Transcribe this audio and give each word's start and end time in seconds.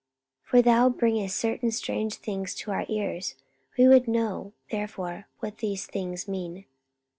44:017:020 0.45 0.49
For 0.49 0.61
thou 0.63 0.89
bringest 0.89 1.37
certain 1.37 1.69
strange 1.69 2.15
things 2.15 2.55
to 2.55 2.71
our 2.71 2.87
ears: 2.89 3.35
we 3.77 3.87
would 3.87 4.07
know 4.07 4.51
therefore 4.71 5.27
what 5.41 5.59
these 5.59 5.85
things 5.85 6.27
mean. 6.27 6.65